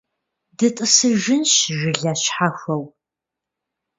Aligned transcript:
ДытӀысыжынщ 0.57 1.51
жылэ 1.79 2.13
щхьэхуэу. 2.21 2.83